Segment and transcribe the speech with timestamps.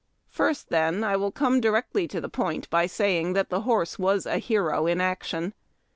[0.29, 4.25] First, then, I will come directl}^ to the point by saying that the horse was
[4.25, 5.53] a hero in action.